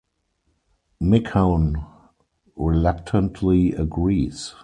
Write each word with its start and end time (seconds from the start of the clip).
Michonne 0.99 1.85
reluctantly 2.55 3.73
agrees. 3.75 4.55